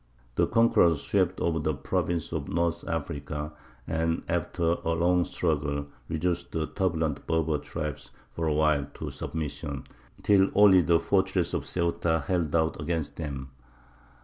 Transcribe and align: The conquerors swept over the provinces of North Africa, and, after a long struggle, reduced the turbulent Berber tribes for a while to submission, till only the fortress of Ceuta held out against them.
The 0.33 0.47
conquerors 0.47 0.99
swept 0.99 1.39
over 1.41 1.59
the 1.59 1.75
provinces 1.75 2.33
of 2.33 2.47
North 2.47 2.83
Africa, 2.87 3.51
and, 3.85 4.25
after 4.27 4.71
a 4.83 4.93
long 4.93 5.23
struggle, 5.25 5.85
reduced 6.09 6.51
the 6.53 6.65
turbulent 6.65 7.27
Berber 7.27 7.59
tribes 7.59 8.09
for 8.31 8.47
a 8.47 8.53
while 8.55 8.87
to 8.95 9.11
submission, 9.11 9.83
till 10.23 10.49
only 10.55 10.81
the 10.81 10.97
fortress 10.99 11.53
of 11.53 11.67
Ceuta 11.67 12.23
held 12.25 12.55
out 12.55 12.81
against 12.81 13.17
them. 13.17 13.51